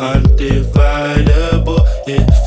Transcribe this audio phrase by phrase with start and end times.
[0.00, 1.84] undividable.
[2.06, 2.39] Yeah.